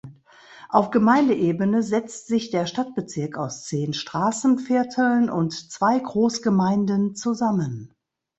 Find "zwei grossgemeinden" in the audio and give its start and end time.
5.71-7.13